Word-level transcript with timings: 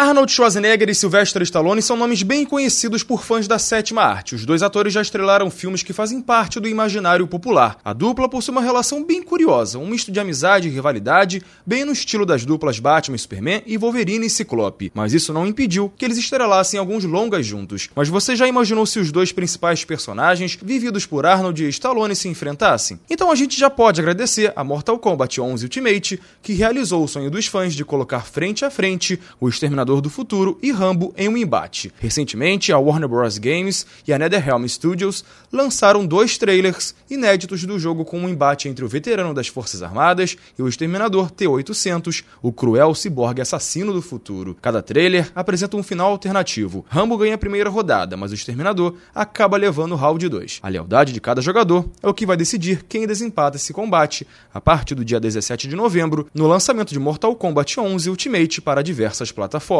Arnold 0.00 0.32
Schwarzenegger 0.32 0.88
e 0.88 0.94
Sylvester 0.94 1.42
Stallone 1.42 1.82
são 1.82 1.94
nomes 1.94 2.22
bem 2.22 2.46
conhecidos 2.46 3.02
por 3.02 3.22
fãs 3.22 3.46
da 3.46 3.58
sétima 3.58 4.00
arte. 4.00 4.34
Os 4.34 4.46
dois 4.46 4.62
atores 4.62 4.94
já 4.94 5.02
estrelaram 5.02 5.50
filmes 5.50 5.82
que 5.82 5.92
fazem 5.92 6.22
parte 6.22 6.58
do 6.58 6.66
imaginário 6.66 7.26
popular. 7.26 7.76
A 7.84 7.92
dupla 7.92 8.26
possui 8.26 8.52
uma 8.52 8.62
relação 8.62 9.04
bem 9.04 9.22
curiosa, 9.22 9.78
um 9.78 9.86
misto 9.86 10.10
de 10.10 10.18
amizade 10.18 10.68
e 10.68 10.70
rivalidade, 10.70 11.42
bem 11.66 11.84
no 11.84 11.92
estilo 11.92 12.24
das 12.24 12.46
duplas 12.46 12.78
Batman 12.78 13.16
e 13.16 13.18
Superman 13.18 13.62
e 13.66 13.76
Wolverine 13.76 14.24
e 14.24 14.30
Ciclope. 14.30 14.90
Mas 14.94 15.12
isso 15.12 15.34
não 15.34 15.46
impediu 15.46 15.92
que 15.94 16.06
eles 16.06 16.16
estrelassem 16.16 16.80
alguns 16.80 17.04
longas 17.04 17.44
juntos. 17.44 17.90
Mas 17.94 18.08
você 18.08 18.34
já 18.34 18.48
imaginou 18.48 18.86
se 18.86 18.98
os 19.00 19.12
dois 19.12 19.32
principais 19.32 19.84
personagens, 19.84 20.58
vividos 20.62 21.04
por 21.04 21.26
Arnold 21.26 21.62
e 21.62 21.68
Stallone, 21.68 22.16
se 22.16 22.26
enfrentassem? 22.26 22.98
Então 23.10 23.30
a 23.30 23.34
gente 23.34 23.60
já 23.60 23.68
pode 23.68 24.00
agradecer 24.00 24.50
a 24.56 24.64
Mortal 24.64 24.98
Kombat 24.98 25.38
11 25.38 25.62
Ultimate, 25.62 26.18
que 26.40 26.54
realizou 26.54 27.04
o 27.04 27.08
sonho 27.08 27.30
dos 27.30 27.44
fãs 27.44 27.74
de 27.74 27.84
colocar 27.84 28.20
frente 28.20 28.64
a 28.64 28.70
frente 28.70 29.20
o 29.38 29.46
Exterminador 29.46 29.89
Exterminador 29.90 30.00
do 30.00 30.08
Futuro 30.08 30.58
e 30.62 30.70
Rambo 30.70 31.12
em 31.16 31.28
um 31.28 31.36
embate. 31.36 31.92
Recentemente, 31.98 32.72
a 32.72 32.78
Warner 32.78 33.08
Bros. 33.08 33.38
Games 33.38 33.84
e 34.06 34.12
a 34.12 34.18
NetherRealm 34.18 34.64
Studios 34.66 35.24
lançaram 35.52 36.06
dois 36.06 36.38
trailers 36.38 36.94
inéditos 37.10 37.64
do 37.64 37.78
jogo 37.78 38.04
com 38.04 38.20
um 38.20 38.28
embate 38.28 38.68
entre 38.68 38.84
o 38.84 38.88
veterano 38.88 39.34
das 39.34 39.48
Forças 39.48 39.82
Armadas 39.82 40.36
e 40.56 40.62
o 40.62 40.68
Exterminador 40.68 41.30
T-800, 41.30 42.22
o 42.40 42.52
cruel 42.52 42.94
ciborgue 42.94 43.40
assassino 43.40 43.92
do 43.92 44.00
futuro. 44.00 44.56
Cada 44.62 44.80
trailer 44.80 45.30
apresenta 45.34 45.76
um 45.76 45.82
final 45.82 46.12
alternativo. 46.12 46.84
Rambo 46.88 47.18
ganha 47.18 47.34
a 47.34 47.38
primeira 47.38 47.68
rodada, 47.68 48.16
mas 48.16 48.30
o 48.30 48.34
Exterminador 48.34 48.94
acaba 49.14 49.56
levando 49.56 49.92
o 49.92 49.96
round 49.96 50.28
2. 50.28 50.60
A 50.62 50.68
lealdade 50.68 51.12
de 51.12 51.20
cada 51.20 51.42
jogador 51.42 51.88
é 52.02 52.08
o 52.08 52.14
que 52.14 52.26
vai 52.26 52.36
decidir 52.36 52.84
quem 52.84 53.06
desempata 53.06 53.56
esse 53.56 53.72
combate 53.72 54.26
a 54.54 54.60
partir 54.60 54.94
do 54.94 55.04
dia 55.04 55.18
17 55.18 55.66
de 55.66 55.74
novembro, 55.74 56.28
no 56.32 56.46
lançamento 56.46 56.92
de 56.92 56.98
Mortal 56.98 57.34
Kombat 57.34 57.80
11 57.80 58.08
Ultimate 58.08 58.60
para 58.60 58.82
diversas 58.82 59.32
plataformas 59.32 59.79